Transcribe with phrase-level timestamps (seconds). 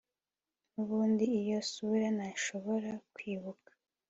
[0.71, 3.69] nubundi iyo sura ntashobora kwibuka